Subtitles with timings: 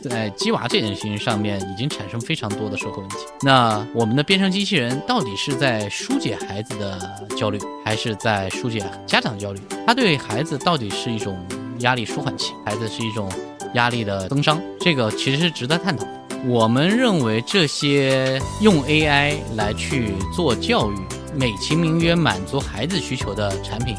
[0.00, 3.16] 在鸡娃这件事情上面已经产生非常多的社会问题。
[3.42, 6.98] 那我们的编程机器人到底是在疏解孩子的
[7.36, 9.60] 焦虑，还是在疏解家长焦虑？
[9.86, 11.38] 它对孩子到底是一种
[11.80, 13.30] 压力舒缓器，孩子是一种
[13.74, 14.60] 压力的增伤？
[14.80, 16.06] 这个其实是值得探讨。
[16.46, 20.96] 我们认为这些用 AI 来去做教育，
[21.34, 23.96] 美其名曰满足孩子需求的产品，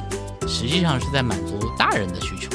[0.48, 2.50] 实际上是在满足大人的需求。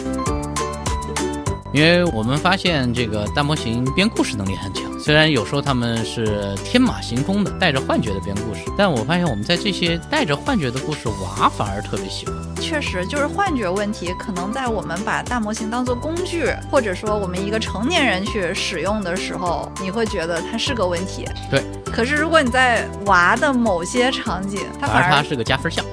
[1.74, 12.36] 因为我们发现这个大模型编故事能力很强，虽然有时候他们是天马行空的，带着幻觉的编故事，但我发现我们在这些带着幻觉的故事，娃反而特别喜欢。
[12.60, 21.28] 确实，就是幻觉问题，可能在我们把大模型当做工具，或者说我们一个成年人去使用的时候，你会觉得它是个问题。
[21.50, 21.60] 对。
[21.92, 25.84] 可是如果你在娃的某些场景，它反而它是个加分项。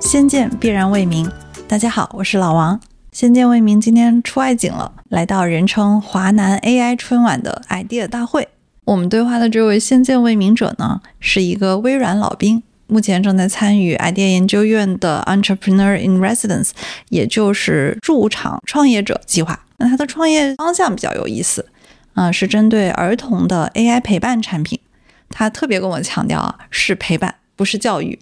[0.00, 1.30] 先见必然为明。
[1.68, 2.80] 大家好，我是老王。
[3.12, 8.48] 先见为明，今天出外景了，来到人称华南 AI 春晚的 idea 大会。
[8.86, 16.70] 我们对话的这位先见为明者呢，是一个微软老兵，目前正在参与 idea 研究院的 Entrepreneur in Residence，
[17.10, 19.62] 也就是驻场创业者计划。
[19.76, 21.66] 那他的创业方向比较有意思，
[22.14, 24.80] 啊，是针对儿童的 AI 陪伴产品。
[25.28, 28.18] 他特别跟我强调啊，是陪伴，不是教育。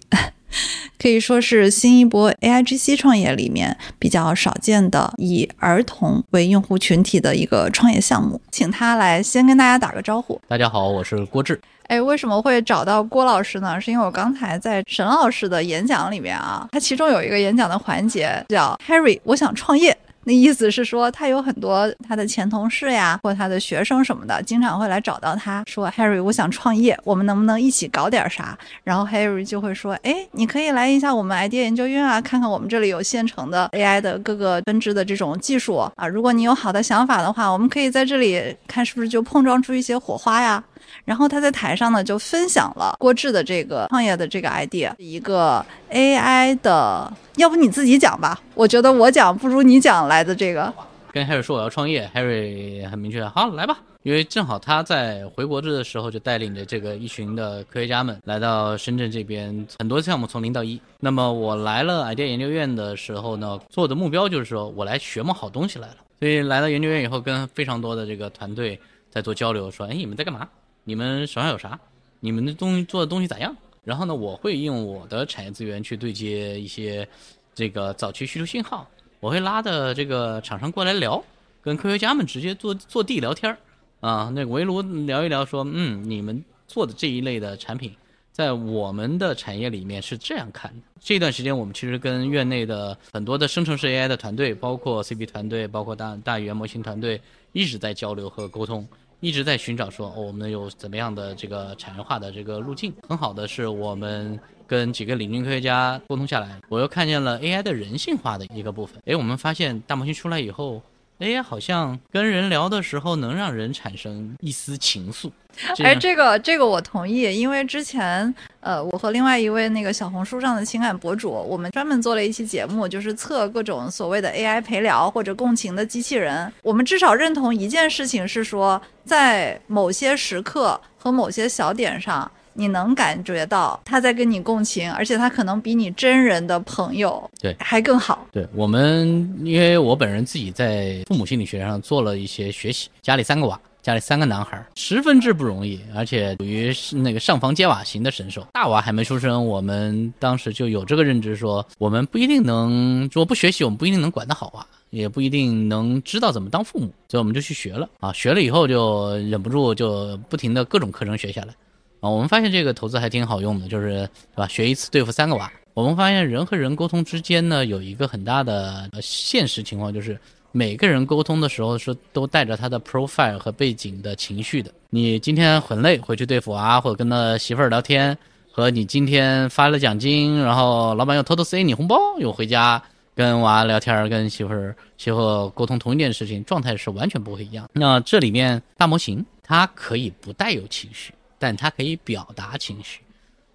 [0.99, 10.39] 可以说是新一波 AIGC 创业里面比较少见的以儿童为用户群体的一个创业项目，请他来先跟大家打个招呼。
[10.47, 11.59] 大家好，我是郭志。
[11.87, 13.79] 哎，为什么会找到郭老师呢？
[13.81, 19.97] 是因为我刚才在沈老师的演讲里面啊，他其中有一个演讲的环节叫 Harry，我想创业。
[20.39, 36.07] 意思是说，他有很多他的前同事呀，或他的学生什么的，经常会来找到他说：“Harry，我想创业，我们能不能一起搞点啥？”然后 Harry 就会说：“哎，你可以来一下我们 idea 研究院啊，看看我们这里有现成的 AI 的各个分支的这种技术啊。
[36.07, 40.63] 如果你有好的想法的话，我们可以在这里看是不是就碰撞出一些火花呀。”
[41.11, 48.39] 然后他在台上呢就分享了郭志的这个创业的这个 idea，一个 AI 的，要不你自己讲吧？
[48.55, 50.73] 我觉得我讲不如你讲来的这个。
[51.11, 60.79] 跟 Harry 说我要创业，Harry 很明确，好来吧，因为正好他在回国的时候就带领着这个一群的科学家们来到深圳这边，很多项目从零到一。
[61.01, 65.97] 那么我来了 idea 研究院的时候呢，做的目标就是说我来学么好东西来了。
[66.17, 68.79] 所以来到研究院以后，跟非常多的这个团队
[69.09, 70.47] 在做交流，说，哎，你们在干嘛？
[70.83, 71.79] 你们手上有啥？
[72.19, 73.55] 你们的东西做的东西咋样？
[73.83, 77.07] 然后呢，我会用我的产业资源去对接一些
[77.53, 78.87] 这个早期需求信号，
[79.19, 81.23] 我会拉的这个厂商过来聊，
[81.61, 83.57] 跟科学家们直接坐坐地聊天儿
[83.99, 87.91] 啊，那个围炉聊一聊，说嗯，你们做的这一类的产品，
[88.31, 90.81] 在我们的产业里面是这样看的。
[90.99, 97.19] 这段时间，我们其实跟院内的很多的生成式 AI 的团队，包括 CP 团队，包括大大语言模型团队，
[97.51, 98.87] 一直在交流和沟通。
[99.21, 102.93] 一直在寻找说，我们有怎么样的这个产业化的这个路径。
[103.07, 104.37] 很好的是，我们
[104.67, 109.01] 跟几个领军科学家沟通下来，我又看见了 AI 的人性化的一个部分。
[109.05, 110.81] 诶，我们发现大模型出来以后。
[111.21, 115.31] AI 好像跟人聊的时候能让人产生一丝情愫。
[115.83, 126.51] 哎，这个这个我同意，因为之前呃，我和另外一位那个小红书上的情感博主，我们专门做了一期节目，就是测各种所谓的 AI 陪聊或者共情的机器人。
[126.63, 132.31] 我们至少认同一件事情是说，在某些时刻和某些小点上。
[132.53, 138.25] 你能感觉到他在跟你共情，而且他可能比你真人的朋友对还更好。
[138.31, 148.45] 对我们，因为我本人自己在父母心理学上做了一些学习，家里三个娃，家里三个男孩，十分之不容易，而且属于是那个上房揭瓦型的神兽。
[148.53, 161.53] 大娃还没出生，我们当时就有这个认知，说我们不一定能，如果不学习，我们不一定能管得好啊，也不一定能知道怎么当父母，所以我们就去学了啊，学了以后就忍不住就不停的各种课程学下来。
[162.01, 164.47] 啊，我们发现这个投资还挺好用的，就是对吧？
[164.47, 165.49] 学一次对付三个娃。
[165.73, 170.19] 我们发现人和人沟通之间呢，有一个很大的现实情况，就是
[170.51, 174.71] 每个人沟通的时候是都带着他的 profile 和背景的情绪的。
[174.89, 178.17] 你今天很累，回去对付娃或者跟他媳妇儿聊天，
[178.51, 182.81] 和你今天发了奖金，然后老板又偷偷塞你红包，又回家
[183.15, 187.69] 跟娃聊天，跟媳妇儿媳妇沟通同一件事情，状态是完全不会一样。
[187.73, 191.13] 那这里面大模型它可以不带有情绪。
[191.41, 192.99] 但它可以表达情绪，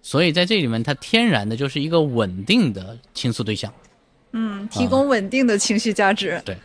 [0.01, 3.73] 所以在这里面，它天然的就是一个稳定的倾诉对象。
[4.33, 6.41] 嗯，提供稳定的情绪价值。
[6.43, 6.57] 对，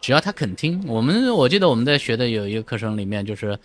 [0.00, 0.82] 只要他肯听。
[0.86, 3.56] 我们我记得我们在学的有一个课程里面，就是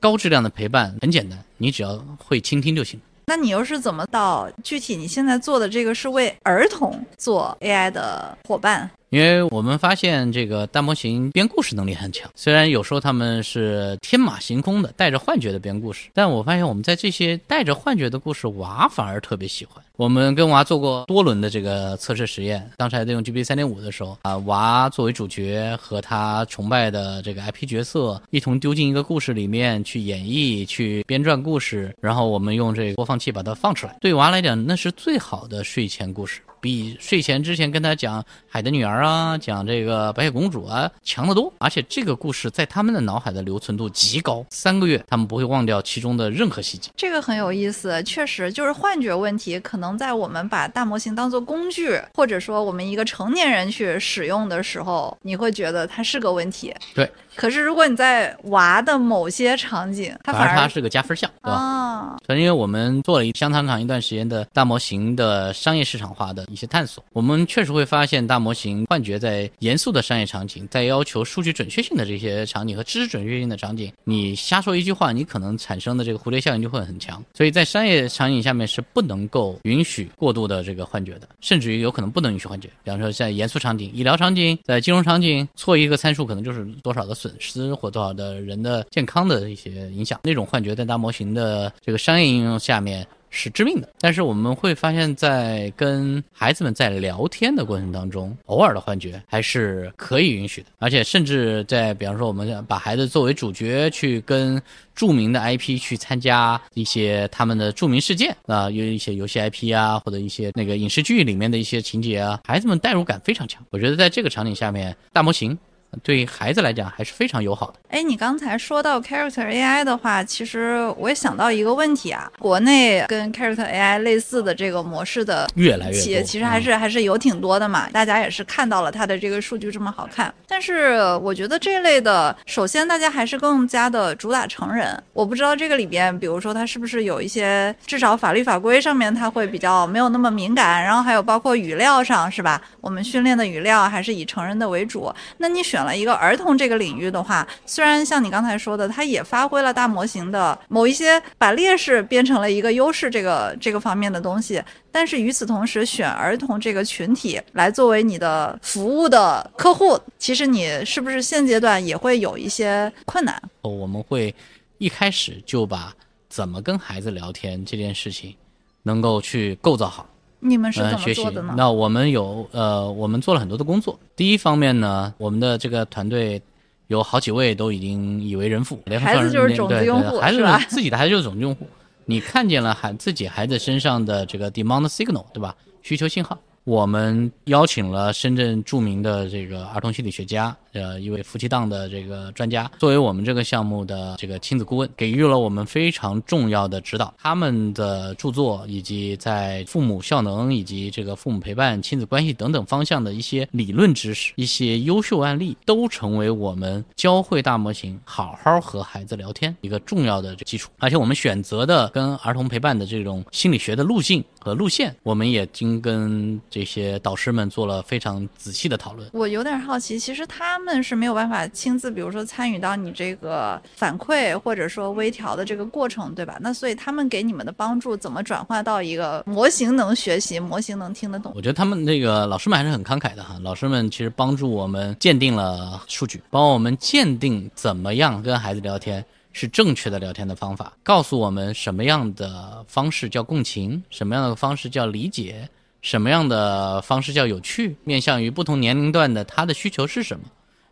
[0.00, 2.98] 高质量的陪伴很简单，你只要会倾听就行。
[3.26, 4.96] 那你又是怎么到具体？
[4.96, 8.90] 你现在做的这个是为儿童做 AI 的伙伴？
[9.10, 19.82] 因为我们发现这个大模型编故事能力很强，虽然有时候他们是天马行空的、带着幻觉的编故事，但我发现我们在这些带着幻觉的故事，娃反而特别喜欢。
[19.96, 33.96] 我们跟娃做过多轮的这个测试实验，当时还在用 GPT 三点五的时候啊，娃作为主角和他崇拜的这个 IP 角色一同丢进一个故事里面去演绎、去编撰故事，然后我们用这个播放器把它放出来。
[34.00, 36.42] 对娃来讲，那是最好的睡前故事。
[36.66, 46.90] 比睡前之前跟他讲《海的女儿》啊，讲这个白雪公主啊强得多，而且这个故事在他们的脑海的留存度极高，三个月他们不会忘掉其中的任何细节。
[46.96, 56.74] 这个很有意思，确实就是幻觉问题，可能在我们把大模型当做工具，或者说我们一个成年人去使用的时候，你会觉得它是个问题。
[56.96, 57.08] 对。
[57.36, 62.16] 可是如果你在娃的某些场景，它反而它是个加分项，对吧？
[62.28, 66.46] 因为我们做了一相当长一段时间的大模型的商业市场化的。
[66.56, 77.22] 一些探索，我们确实会发现大模型幻觉在严肃的商业场景，在要求数据准确性的这些场景和知识准确性的场景，你瞎说一句话，你可能产生的这个蝴蝶效应就会很强。
[77.34, 82.70] 所以在商业场景下面是不能够允许过度的这个幻觉的，甚至于有可能不能允许幻觉。
[82.82, 90.18] 比方说在严肃场景、医疗场景、在金融场景，错一个参数可能就是多少的损失或多少的人的健康的一些影响。
[90.22, 93.06] 那种幻觉在大模型的这个商业应用下面。
[93.30, 104.60] 是致命的，但是我们会发现，在跟孩子们在聊天的过程当中，偶尔的幻觉还是可以允许的，而且甚至在，比方说，我们把孩子作为主角去跟
[104.94, 113.62] 著名的 IP 去参加一些他们的著名事件啊，有一些游戏 IP 啊，或者一些那个影视剧里面的一些情节啊，孩子们代入感非常强。
[113.70, 115.56] 我觉得在这个场景下面，大模型。
[116.02, 117.74] 对孩子来讲还是非常友好的。
[117.88, 127.88] 哎，你刚才说到 Character AI 的话，其实我也想到一个问题啊，国内跟 Character AI 类似的这个模式的越来越企业，其实还是还是有挺多的嘛。
[127.90, 135.00] 大家也是看到了它的这个数据这么好看，但是我觉得这类的，首先大家还是更加的主打成人。
[135.12, 142.60] 我不知道这个里边，比如说它是不是有一些至少法律法规上面它会比较没有那么敏感，然后还有包括语料上是吧？
[142.80, 145.10] 我们训练的语料还是以成人的为主。
[145.38, 163.40] 那你选一个儿童这个领域的话，虽然像你刚才说的，它也发挥了大模型的某一些把劣势变成了一个优势，这个这个方面的东西，但是与此同时，选儿童这个群体来作为你的服务的客户，其实你是不是现阶段也会有一些困难？
[163.62, 164.34] 我们会
[164.78, 165.92] 一开始就把
[166.28, 168.34] 怎么跟孩子聊天这件事情
[168.82, 170.06] 能够去构造好。
[170.48, 171.54] 你们是怎么做的呢？
[171.56, 173.98] 那我们有呃，我们做了很多的工作。
[174.14, 176.40] 第一方面呢，我们的这个团队
[176.86, 181.66] 有好几位都已经已为人父，孩子就是种子用户，孩子自己的孩子就是种子用户。
[182.04, 185.54] 你看见了孩自己孩子身上的这个 demand signal，对吧？
[185.82, 186.38] 需求信号。
[186.62, 197.12] 我们邀请了深圳著名的这个儿童心理学家，呃，一位夫妻档的这个专家，作为我们这个项目的这个亲子顾问，给予了我们非常重要的指导。
[197.18, 210.70] 他们的著作以及在父母效能以及这个父母陪伴、亲子关系等等方向的一些理论知识、一些优秀案例，都成为我们教会大模型好好和孩子聊天一个重要的基础。
[210.78, 216.40] 而且我们选择的跟儿童陪伴的这种心理学的路径和路线，我们也经跟。
[216.50, 219.08] 这些导师们做了非常仔细的讨论。
[219.12, 226.36] 我有点好奇，其实他们是没有办法亲自，比如说参与到你这个反馈或者说微调的这个过程，对吧？
[226.40, 231.30] 那所以他们给你们的帮助怎么转化到一个模型能学习、模型能听得懂？
[231.36, 233.38] 我觉得他们那个老师们还是很慷慨的哈。
[233.40, 245.48] 老师们其实帮助我们鉴定了数据，帮我们鉴定怎么样跟孩子聊天是正确的聊天的方法，告诉我们什么样的方式叫共情，什么样的方式叫理解。
[245.82, 247.76] 什么样的方式叫有趣？
[247.84, 250.24] 面向于不同年龄段的他的需求是什么？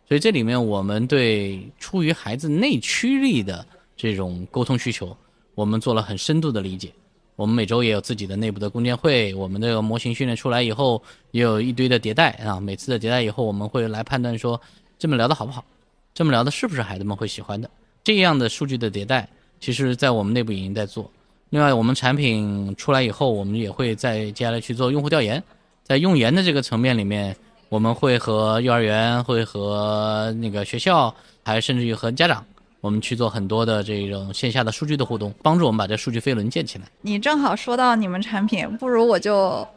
[0.07, 3.65] 所以这里面我们对出于孩子内驱力的
[3.97, 5.15] 这种沟通需求，
[5.55, 6.91] 我们做了很深度的理解。
[7.35, 12.59] 我们每周也有自己的内部的共建会，我们这个模型训练出来以后，也有一堆的迭代啊。
[12.61, 14.61] 每次的迭代以后，我们会来判断说
[14.97, 15.65] 这么聊的好不好，
[16.13, 17.69] 这么聊的是不是孩子们会喜欢的。
[18.03, 19.27] 这样的数据的迭代，
[19.59, 21.11] 其实在我们内部已经在做。
[21.49, 25.43] 另外，我们产品出来以后，我们也会在接下来去做用户调研，
[25.83, 27.35] 在用研的这个层面里面，
[27.75, 31.13] 我们会和幼儿园、会和那个学校，
[31.43, 32.41] 还甚至于和家长，
[32.79, 36.85] 我们去做很多的这种线下的数据的互动，帮助我们把这数据飞轮建起来。
[37.01, 39.67] 你正好说到你们产品，不如我就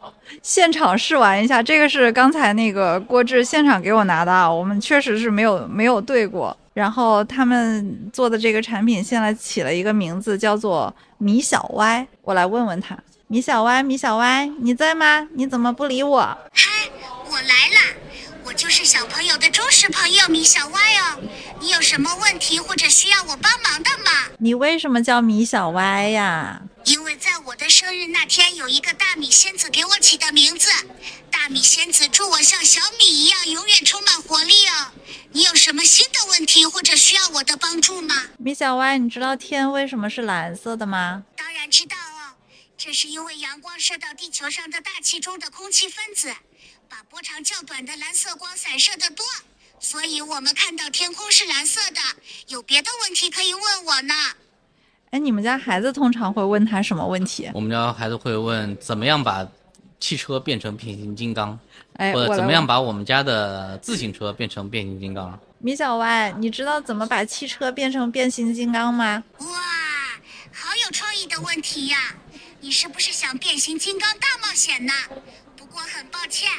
[0.41, 1.61] 现场试玩一下。
[1.61, 6.55] 这个是刚才那个郭志现场给我拿的啊，我们确实是没有没有对过。
[6.73, 12.07] 然后他们做的这个产品现在起了一个名字，叫做米小歪。
[12.21, 12.97] 我来问问他，
[13.31, 15.27] 米小歪，米小歪，你在吗？
[15.35, 16.19] 你怎么不理我？
[16.51, 16.89] 嗨，
[17.29, 17.95] 我来了。
[18.43, 21.21] 我我就是小朋友的忠实朋友米小歪哦。
[21.59, 24.11] 你有什么问题或者需要我帮忙的吗？
[24.39, 26.59] 你为什么叫米小歪呀？
[26.85, 30.71] 因为在我的生日那天，有一个大米仙子给我起的名字。
[31.29, 34.87] 大米仙子祝我像小米一样永远充满活力哦。
[35.33, 38.15] 你有什么新的问题或者需要我的帮助吗？
[38.39, 41.21] 米小歪，你知道天为什么是蓝色的吗？
[41.37, 42.18] 当然知道哦，
[42.81, 46.33] 这是因为阳光射到地球上的大气中的空气分子，
[46.87, 49.25] 把波长较短的蓝色光散射的多，
[49.81, 51.99] 所以我们看到天空是蓝色的。
[52.47, 54.13] 有别的问题可以问我呢。
[55.09, 57.51] 哎，你们家孩子通常会问他什么问题？
[57.53, 59.45] 我们家孩子会问怎么样把
[59.99, 61.59] 汽车变成变形金刚，
[61.97, 65.37] 哎，或者我怎么样把我们家的自行车变成变形金刚。
[65.57, 69.21] 米小歪，你知道怎么把汽车变成变形金刚吗？
[69.39, 69.47] 哇，
[70.53, 72.15] 好有创意的问题呀！
[72.61, 74.93] 你是不是想变形金刚大冒险呢？
[75.55, 76.51] 不过很抱歉，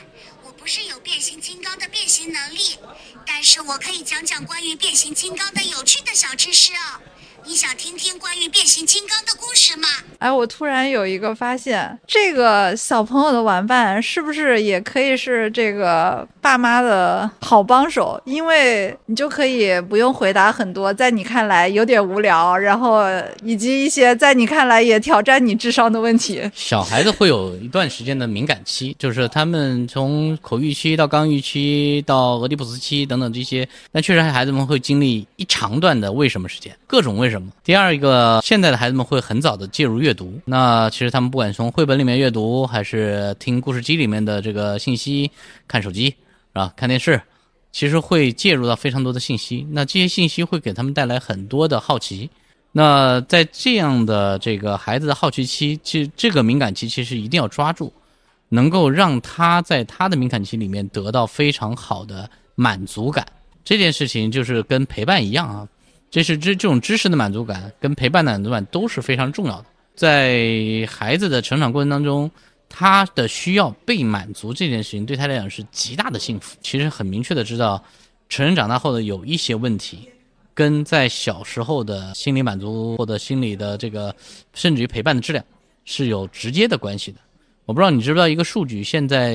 [0.42, 2.78] 我不是有变形金刚的变形能力，
[3.26, 7.00] 但是我可以讲讲关于变形金刚的有趣的小知识哦。
[7.47, 9.89] 你想听听关于变形金刚的故事吗？
[10.19, 18.21] 哎，我突然有一个发现，这个小朋友的玩伴是不是也可以是这个爸妈的好帮手？
[18.27, 23.03] 因为你就可以不用回答很多在你看来有点无聊，然后
[23.43, 26.49] 以及一些在你看来也挑战你智商的问题。
[26.55, 37.51] 小孩子会有一段时间的敏感期，就是他们从口欲期到肛欲期到俄狄浦斯期等等这些，那确实孩子们会经历一长段的为什么时间，各种为什么。
[37.65, 45.31] 第二一个，现在的孩子们会很早的介入阅读，那其实他们不管从绘本里面阅读，还是听故事机里面的这个信息，
[45.67, 46.15] 看手机
[46.53, 47.21] 啊，看电视，
[47.73, 52.29] 其实会介入到非常多的信息，那这些信息会给他们带来很多的好奇。
[52.73, 57.93] 那在这样的这个孩子的好奇期，其实这个敏感期其实一定要抓住，
[58.49, 63.27] 能够让他在他的敏感期里面得到非常好的满足感。
[63.65, 65.69] 这件事情就是跟陪伴一样啊，
[66.11, 69.67] 这是知这种知识的满足感跟陪伴的满足感都是非常重要的。
[69.95, 72.31] 在孩子的成长过程当中，
[72.69, 76.57] 他的需要被满足这件事情对他来讲是极大的幸福。
[76.62, 77.83] 其实很明确的知道，
[78.29, 80.09] 成人长大后的有一些问题，
[80.55, 84.14] 跟在小时候的心理满足或者心理的这个，
[84.55, 85.45] 甚至于陪伴的质量
[85.85, 87.19] 是有直接的关系的。
[87.67, 89.33] 我不知道你知不知道一个数据，现在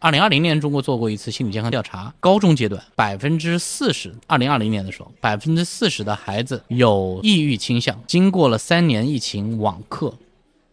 [0.00, 10.12] 二零二零年中国做过一次心理健康调查，高中阶段百分之四十，二零二零年的时候百分之四十的孩子有抑郁倾向，经过了三年疫情网课。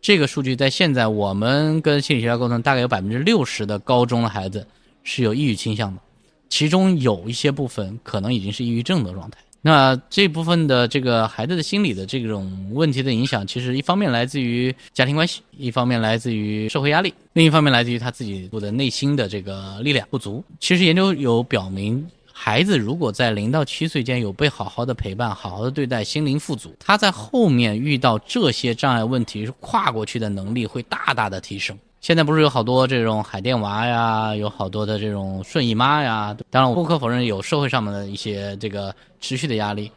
[0.02, 4.66] 这个数据在现在我们跟心理学家沟通，大概有百分之六十的高中的孩子
[5.04, 6.02] 是有抑郁倾向的，
[6.50, 9.38] 其中有一些部分可能已经是抑郁症的状态。
[9.68, 20.44] 那这部分的这个孩子的心理的这种问题的影响，其实一方面来自于家庭关系，一方面来自于社会压力，另一方面来自于他自己的内心的这个力量不足。
[20.60, 31.76] 其实研究有表明，孩子如果在零到七岁间有被好好的陪伴、好好的对待，心灵富足，他在后面遇到这些障碍问题跨过去的能力会大大的提升。
[32.06, 36.38] 现在不是有好多这种海淀娃呀，有好多的这种顺义妈呀。
[36.52, 39.92] 当然，我不可否认有社会上面的一些这个持续的压力，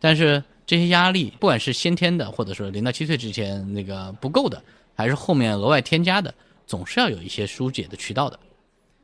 [0.00, 4.60] 但是这些压力，不管是先天的，或者说零到七岁之前那个不够的，
[4.96, 6.34] 还是后面额外添加的，
[6.66, 8.36] 总是要有一些疏解的渠道的。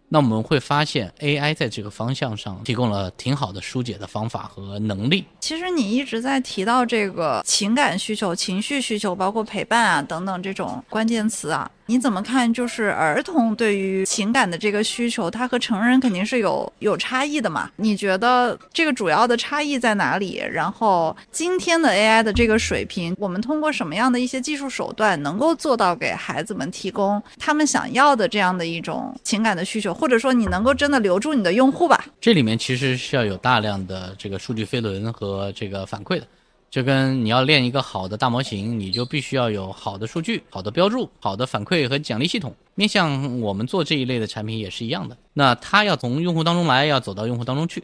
[0.09, 5.25] 那我们会发现，AI 在这个方向上提供了挺好的疏解的方法和能力。
[5.39, 12.53] 其实你一直在提到这个情感需求、情绪需求，包括陪伴啊等等这种关键词啊，你怎么看？
[12.53, 17.71] 就是儿童对于情感的这个需求，它和成人肯定是有有差异的嘛？
[17.77, 20.43] 你觉得这个主要的差异在哪里？
[20.53, 32.05] 然后今天的 AI 的这个水平，我们通过什么样的一些技术手段，能够做到给孩子们提供他们想要的这样的一种情感的需求，或者说你能够真的留住你的用户吧？
[32.21, 36.27] 这里面其实是要有大量的这个数据飞轮和这个反馈的，
[36.71, 42.55] 就跟你要练一个好的大模型，你就必须要有好的数据、好的标注、好的反馈和奖励系统。
[42.75, 47.83] 面向我们做这一类的产品也是一样的，那它要从用户当中来，要走到用户当中去，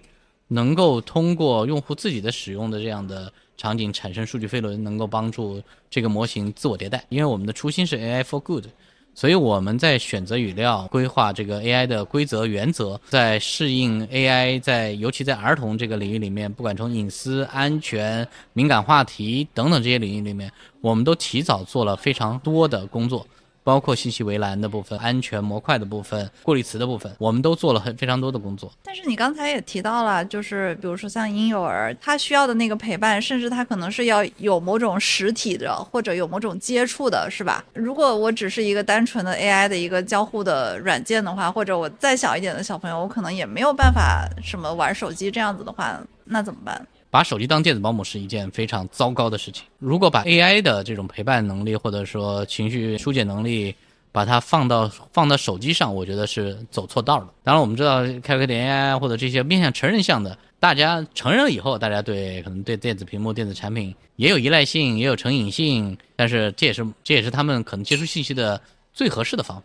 [0.48, 7.04] 能够通过用户自己的使用的这样的场景产生数据飞轮，能够帮助这个模型自我迭代。
[7.08, 8.66] 因为我们的初心是 AI for good。
[9.14, 23.24] 所以我们在选择语料、规划这个 AI 的规则原则，在适应 AI 在尤其在儿童这个领域里面，不管从隐私、安全、敏感话题等等这些领域里面，我们都提早做了非常多的工作，
[23.64, 28.70] 包括信息围栏的部分、安全模块的部分、过滤词的部分，我们都做了很非常多的工作。
[28.84, 37.64] 但是你刚才也提到了，就是比如说像婴幼儿，他需要的那个陪伴，甚至他可能是要有某种实体的，或者有某种接触的，是吧？
[37.72, 46.86] 如果我只是一个单纯的 AI 的一个交互的软件的话，或者我再小一点的小朋友，我可能也没有办法什么玩手机这样子的话，那怎么办？
[47.14, 49.62] 把手机当电子保姆是一件非常糟糕的事情。
[49.78, 53.72] 如果把 AI 的这种陪伴能力或者说情绪疏解能力，
[54.10, 57.32] 把它放到放到手机上，我觉得是走错道了。
[57.44, 68.60] 当然，我们知道开个点 AI 或者这些面向成人向的，大家成人了以后，大家对可能对电子屏幕、电子产品也有依赖性，也有成瘾性，但是这也是这也是他们可能接触信息的
[68.92, 69.62] 最合适的方法。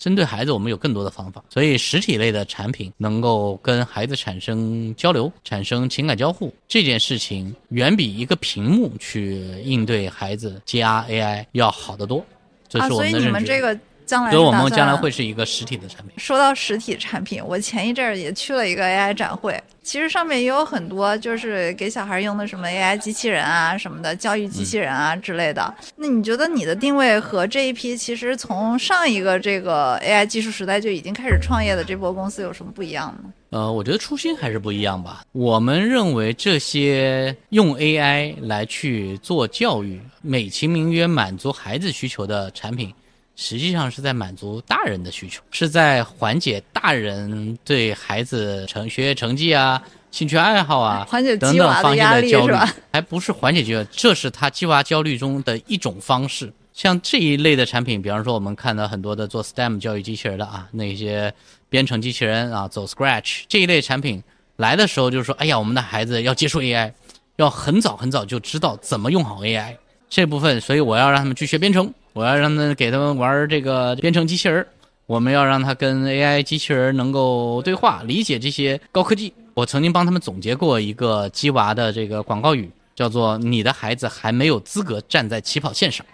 [0.00, 12.24] 针对孩子，我们有更多的方法，所以实体类的产品能够跟孩子产生交流、产生情感交互，这件事情远比一个屏幕去应对孩子加 AI 要好得多。
[12.66, 13.32] 这啊，是我所以你们的认知。
[13.32, 13.78] 们这个
[14.10, 16.10] 将来所以我们将来会是一个实体的产品。
[16.16, 25.72] 说到实体产品，我前一阵儿也去了一个 AI 展会，其实上面也有很多就是给小孩用的什么 AI 机器人啊什么的，教育机器人啊之类的。
[25.94, 33.30] 那你觉得你的定位和这一批其实从上一个这个 AI 技术时代就已经开始创业的这波公司有什么不一样呢？
[33.50, 35.22] 呃，我觉得初心还是不一样吧。
[35.32, 42.94] 我们认为这些用 AI 来去做教育、美其名曰满足孩子需求的产品，
[43.42, 52.54] 实际上是在满足大人的需求，是在缓解大人对孩子成学业成绩啊、兴趣爱好啊 缓解等等方压面焦虑
[52.92, 56.52] 还不是缓解焦虑，这是他鸡娃焦虑中的一种方式。
[56.74, 61.32] 像这一类的产品，比方说我们看到很多的做 STEM 教育机器人的啊，那些
[61.70, 64.22] 编程机器人啊，走 Scratch 这一类产品
[64.56, 66.92] 来的时候，就是说，哎呀，我们的孩子要接触 AI，
[67.36, 69.76] 要很早很早就知道怎么用好 AI
[70.10, 74.66] 这部分，所以我要让他们去学编程，我要让他们给他们玩这个编程机器人儿，
[75.06, 79.32] 我们要让他跟 AI 机器人能够对话，理解这些高科技。
[79.54, 86.04] 我曾经帮他们总结过一个鸡娃的这个广告语，叫做“你的孩子还没有资格站在起跑线上”。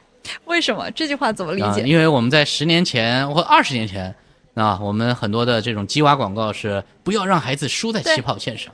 [0.47, 1.83] 为什么这句话怎么理啊，解？
[1.83, 4.12] 因为我们在十年前或二十年前
[4.55, 8.73] 啊，我们很多的这种鸡娃广告是不要让孩子输在起跑线上。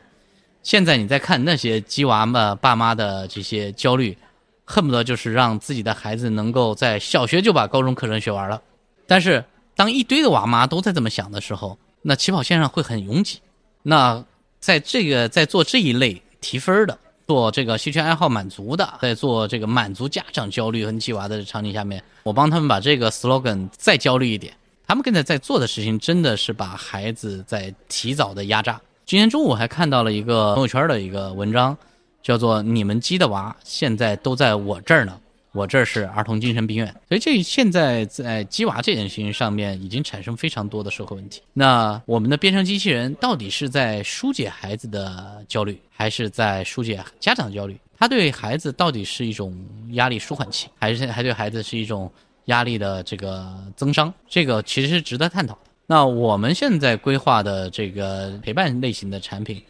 [0.63, 4.17] 现在你再看那些鸡娃们爸妈的这些焦虑，
[4.65, 8.61] 恨不得就是让自己的孩子能够在小学就把高中课程学完了。
[9.07, 9.45] 但是
[9.75, 13.41] 当一堆的娃妈都在这么想的时候，那起跑线上会很拥挤。
[13.83, 14.25] 那
[14.61, 24.55] 在这个在做这一类提分的，做这个兴趣爱好满足的，在做这个满足家长焦虑和鸡娃的场景下面，我帮他们把这个 slogan 再焦虑一点。
[24.87, 28.81] 他们现在在做的事情真的是把孩子在提早的压榨。
[29.07, 31.77] 今天中午还看到了一个朋友圈的一个文章，
[32.23, 35.19] 叫做“你们鸡的娃现在都在我这儿呢”。
[35.53, 41.43] 我这儿是儿童精神病院，所以这现在在鸡娃这件事情上面已经产生非常多的社会问题。
[41.53, 47.79] 那我们的编程机器人到底是在疏解孩子的焦虑，还是在疏解家长的焦虑？
[47.99, 49.55] 它对孩子到底是一种
[49.91, 52.11] 压力舒缓器，还是还对孩子是一种
[52.47, 54.11] 压力的这个增伤？
[54.27, 55.61] 这个其实是值得探讨的。
[55.87, 59.63] 那我们现在规划的这个陪伴类型的产品，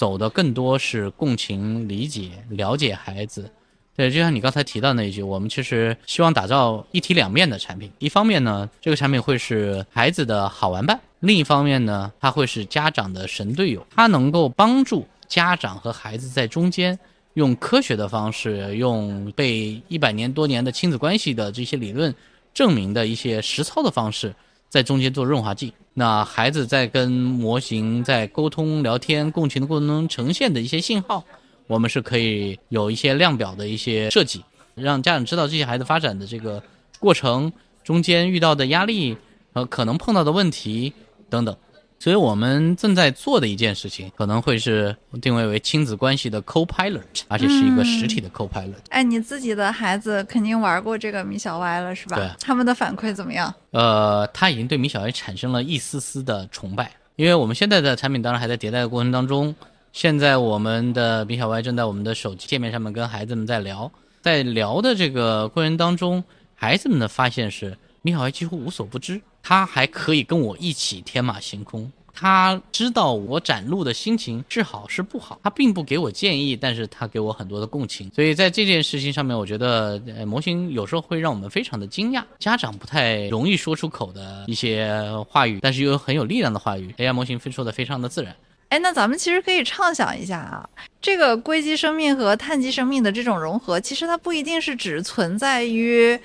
[0.00, 3.52] 走的更多是共情、理解、了解孩子。
[3.94, 7.92] 对，就像你刚才提到那一句，我们其实希望打造一体两面的产品。
[7.98, 16.98] 一方面呢，这个产品会是孩子的好玩伴；另一方面呢，它会是家长的神队友，它能够帮助家长和孩子在中间
[17.34, 22.14] 用科学的方式，用被一百年多年的亲子关系的这些理论
[22.54, 24.34] 证明的一些实操的方式，
[24.70, 25.74] 在中间做润滑剂。
[25.92, 31.22] 那孩子在跟模型在沟通、聊天、共情的过程中呈现的一些信号。
[31.66, 34.42] 我们是可以有一些量表的一些设计，
[34.74, 36.60] 让家长知道这些孩子发展的这个
[36.98, 37.52] 过程
[37.84, 39.16] 中间遇到的压力
[39.52, 40.92] 和可能碰到的问题
[41.28, 41.56] 等等。
[42.00, 48.72] 所以我们正在做的一件事情，可能会是定位为亲子关系的 co-pilot，而且是一个实体的 co-pilot。
[48.88, 52.16] 哎，你自己的孩子肯定玩过这个米小歪了是吧？
[52.16, 53.54] 对他们的反馈怎么样？
[53.72, 59.54] 呃，他已经对米小歪产生了一丝丝的崇拜，因为我们现在的产品当然还在迭代的过程当中。
[59.92, 71.90] 现在我们的米小歪正在我们的手机界面上面跟孩子们在聊，在聊的这个过程当中，孩子们的发现是米小歪几乎无所不知，他还可以跟我一起天马行空。
[72.12, 78.10] 他知道我展露的心情是好是不好，他并不给我建议，但是他给我很多的共情。
[78.14, 84.92] 所以在这件事情上面，我觉得呃模型有时候会让我们非常的惊讶，家长不太容易说出口的一些
[85.30, 88.36] 话语，但是又很有力量的话语，AI 模型非说的非常的自然。
[88.68, 90.68] 哎，那咱们其实可以畅想一下啊，
[91.00, 96.18] 这个硅基生命和碳基生命的这种融合，其实它不一定是只存在于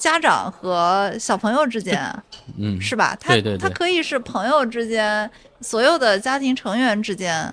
[0.00, 2.10] 家长和小朋友之间，
[2.56, 3.14] 嗯，是吧？
[3.20, 7.46] 它对对对它可以是朋友之间，所有的家庭成员之间。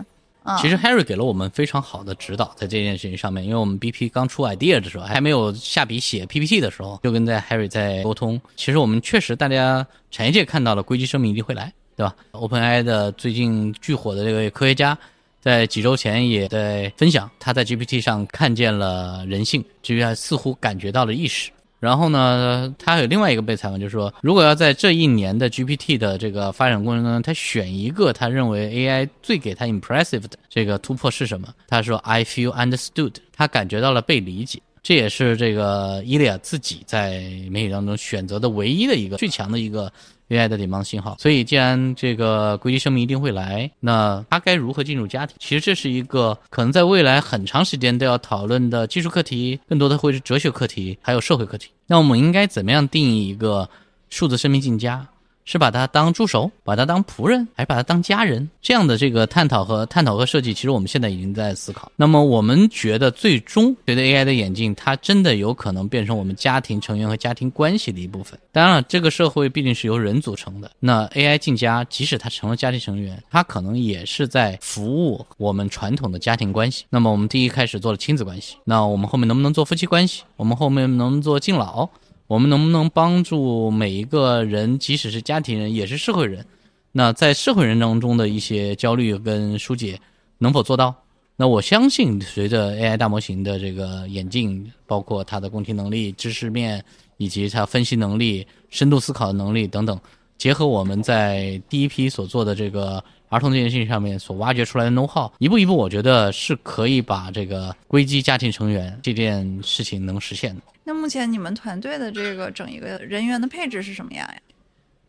[0.43, 8.39] 嗯，其实 Harry 给了我们非常好的指导，在这件事情上面，因为我们 BP 刚出 idea 的时候，还没有下笔写 PPT 的时候，就跟在 Harry 在沟通。
[8.55, 14.97] 其实我们确实，大家产业界看到了硅基生命一定会来，对吧？OpenAI 的最近巨火的这个科学家，
[15.41, 21.51] 在几周前也在分享，他在 GPT 上看见了人性，就是他似乎感觉到了意识。
[21.79, 31.47] 然后呢，他还有另外一个被采访，就是说，如果要在这一年的 GPT 的这个发展过程中，他选一个他认为 AI 最给他 impressive 的这个突破是什么？
[31.67, 34.59] 他说，I feel understood，他感觉到了被理解。
[34.87, 37.19] 这也是这个伊利亚自己在
[37.51, 39.91] 媒体当中选择的唯一的一个最强的一个
[40.29, 41.17] AI 的联邦信号。
[41.19, 45.35] 所以，既然这个硅基生命一定会来，那他该如何进入家庭？
[45.41, 51.69] 其实这是一个可能在未来很长时间都要讨论的技术课题，更多的会是哲学课题，还有社会课题。
[51.85, 53.69] 那我们应该怎么样定义一个
[54.07, 55.05] 数字生命进家？
[55.47, 58.49] 是把它当助手，把它当仆人，还是把它当家人？
[58.61, 61.89] 这样的这个探讨和探讨和设计，其实我们现在已经在思考。
[61.95, 68.37] 那么我们觉得，最终随着 AI 的演进，它真的有可能变成我们家庭成员和家庭关系的一部分。
[68.51, 70.69] 当然了，这个社会毕竟是由人组成的。
[70.81, 76.83] 那 AI 进家，即使它成了家庭成员，它可能也是在服务我们传统的家庭关系。
[76.89, 80.23] 那么我们第一开始做了亲子关系，那我们后面能不能做夫妻关系？
[80.35, 81.87] 我们后面能不能做敬老？
[82.27, 86.45] 我们能不能帮助每一个人，即使是家庭人，也是社会人？
[86.91, 89.99] 那在社会人当中的一些焦虑跟疏解，
[90.37, 90.93] 能否做到？
[91.37, 96.83] 那我相信，随着 AI 大模型的这个演进，包括它的共情能力、知识面，
[97.17, 99.99] 以及它分析能力、深度思考的能力等等，
[100.37, 110.61] 结合我们在第一批所做的这个儿童这件事情上面所挖掘出来的 know how，一步一步，我觉得是可以把这个硅基家庭成员这件事情能实现的。
[110.83, 114.37] 那目前你们团队的这个整一个人员的配置是什么样呀？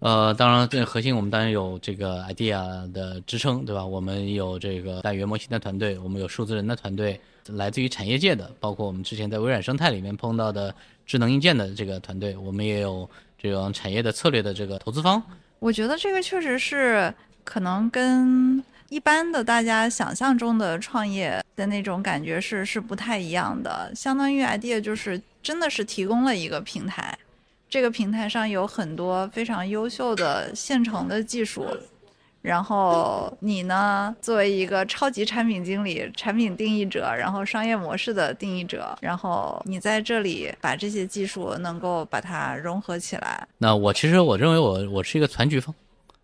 [0.00, 3.84] 呃，当然，这核心我们当然有这个 idea 的支撑，对吧？
[3.84, 10.72] 我们有这个大语言模型的团队，我们有数字人的团队，来自于产业界的，包括我们之前在微软生态里面碰到的
[11.04, 15.20] 智能硬件的这个团队，我们也有这种产业的策略的这个投资方。
[15.58, 17.12] 我觉得这个确实是
[17.48, 27.18] 可能跟一般的大家想象中的创业的那种感觉是是不太一样的，相当于 idea 就是真的是提供了一个平台，
[27.70, 31.66] 这个平台上有很多非常优秀的现成的技术，
[32.42, 43.48] 然后你呢作为一个超级产品经理、产品定义者，然后商业模式的定义者，然后你在这里把这些技术能够把它融合起来。
[43.56, 45.74] 那我其实我认为我我是一个全局方。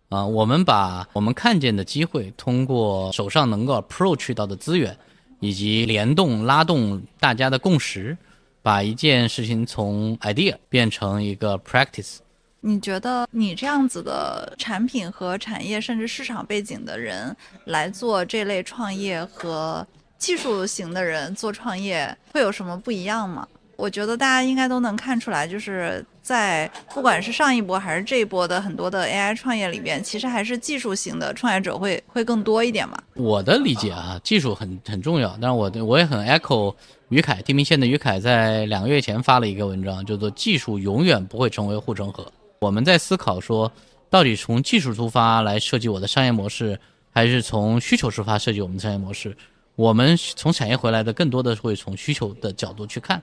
[0.09, 4.95] 啊，我们把我们看见的机会，通过手上能够 approach 到的资源，
[5.39, 8.15] 以及联动拉动大家的共识，
[8.61, 12.17] 把一件事情从 idea 变成一个 practice。
[12.61, 19.85] 你觉得你这样子的产品和产业，甚至市场背景的人来做这类创业，和
[20.17, 23.47] 技术型的人做创业会有什么不一样吗？
[23.77, 32.97] 我觉得大家应该都能看出来，就是在不管是上一波还是这一波的很多的 AI 创业里边，其实还是技术型的创业者会会更多一点嘛。
[33.15, 36.73] 我的理解啊，技术很很重要，但是我的我也很 echo
[37.09, 42.25] 于凯地平线的于凯在两个月前发了一个文章，叫做“技术永远不会成为护城河”。
[42.59, 43.71] 我们在思考说，
[44.09, 46.79] 到底从技术出发来设计我的商业模式，
[47.11, 49.35] 还是从需求出发设计我们的商业模式？
[49.75, 53.21] 我们从产业回来的更多的会从需求的角度去看。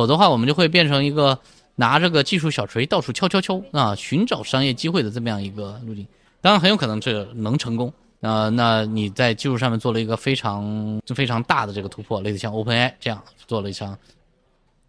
[0.00, 1.38] 否则的话，我们就会变成一个
[1.76, 6.06] 拿着个技术小锤到处敲敲敲啊，寻找商业机会的这么样一个路径。
[6.40, 8.48] 当然，很有可能这能成功啊。
[8.48, 13.94] 那你在技术上面做了一个非常非常大的这个突破，类似像 OpenAI 这样做了一项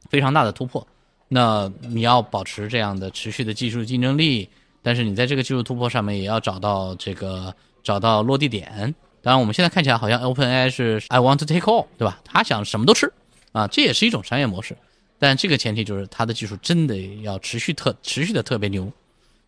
[0.09, 0.87] 非常大的突破。
[1.27, 4.47] 那你要保持这样的持续的技术竞争力，
[4.81, 8.95] 但是你在这个技术突破上面也要找到这个找到落地点。
[9.21, 12.21] 当然，我们现在看起来好像 OpenAI 是 I want to take all，对吧？
[12.23, 13.11] 他想什么都吃
[13.51, 14.73] 啊，这也是一种商业模式。
[15.21, 18.91] 但这个前提就是它的技术真的要持续特持续的特别牛。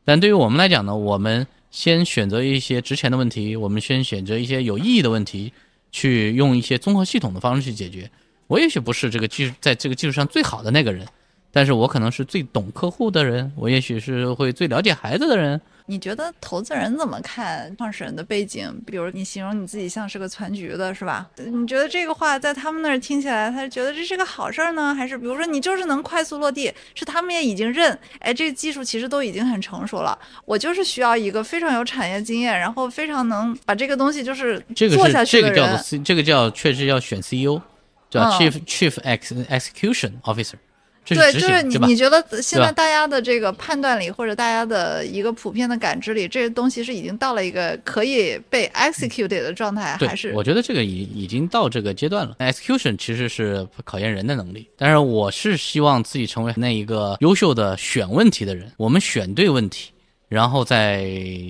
[0.05, 5.51] 但对于我们来讲呢，我们先选择一些值钱的问题，我们先选择一些有意义的问题，
[5.91, 8.07] 去用一些综合系统的方式去解决。
[8.45, 11.07] 我也许不是这个技术在这个技术上最好的那个人，
[11.49, 15.59] 但是我可能是最懂客户的人，我也许是会最了解孩子的人。
[15.85, 18.73] 你觉得投资人怎么看创始人的背景？
[18.85, 21.29] 比如你形容你自己像是个全局的，是吧？
[21.35, 35.75] 你觉得这个话在他们那儿听起来，他觉得这是个好事儿呢，还是比如说你就是能快速落地，是他们也已经认，哎，这个技术其实都已经很成熟了，我就是需要一个非常有产业经验，然后非常能把这个东西就是这个做下是这个叫去的人。
[35.75, 37.61] 做 C，这个叫确实要选 CEO，
[38.09, 40.55] 叫嗯 Chief、Chief Ex Execution Officer。
[41.05, 41.77] 对，就是你？
[41.77, 52.35] 你觉得现在大家的这个判断里，或者大家的一个普遍的感知里，这些东西是已经到了一个可以被 executed 的状态，对还是，我觉得这个已已经到这个阶段了。
[52.39, 58.71] Execution 其实是考验人的能力，但是我是希望自己成为那一个优秀的选问题的人。
[58.77, 59.91] 我们选对问题，
[60.33, 61.05] 然后再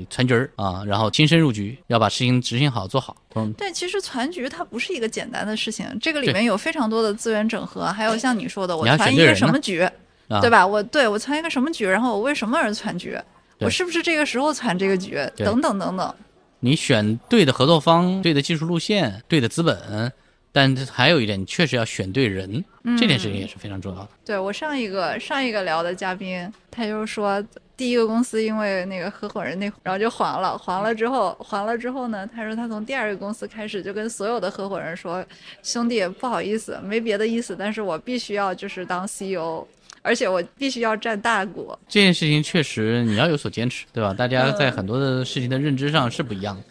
[0.09, 3.15] 传局儿啊，然后亲身入局，要把事情执行好做好。
[3.35, 9.79] 嗯，对，其实攒局它不是一个简单的事情，这个里面有非常多的资源整合，还有像你说的，我攒一个什么局，
[10.27, 10.49] 啊，对？
[10.49, 10.67] 吧？
[10.67, 13.17] 我对我攒一个什么局，然后我为什么而攒局？
[13.59, 15.17] 我是不是这个时候攒这个局？
[15.37, 16.13] 等等等等。
[16.59, 20.11] 你选对的合作方、对的技术路线、对的资本，
[20.55, 22.63] 但还有一点，你确实要选对人，
[22.97, 24.09] 这件事情也是非常重要的。
[24.23, 27.43] 对我上一个上一个聊的嘉宾，他就是说，
[27.75, 35.25] 第一个公司因为那个合伙人那，然后就黄了，黄了之后，黄了之后呢，他说他从第二个公司开始就跟所有的合伙人说，
[35.63, 39.65] 兄弟不好意思，没别的意思，但是我必须要就是当 CEO，
[40.03, 41.75] 而且我必须要占大股。
[41.89, 44.13] 这件事情确实你要有所坚持，对吧？
[44.13, 46.63] 大家在很多的事情的认知上是不一样的。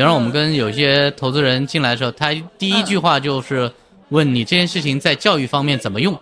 [0.00, 3.70] 比方说，我们跟有些投资人进来的时候，他第一句话就是
[4.08, 6.18] 问你这件事情在教育方面怎么用，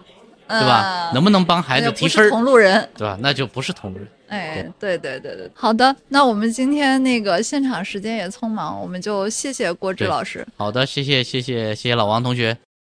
[0.48, 1.10] 对吧？
[1.12, 2.88] 嗯能不能帮孩子提升，同路人。
[2.96, 3.16] 对吧？
[3.20, 4.08] 那就不是同路人。
[4.26, 10.44] 哎，对对对对，好的，那我们今天那个现场时间也匆忙，我们就谢谢郭志老师。
[10.56, 12.58] 好的，谢谢谢谢谢谢老王同学。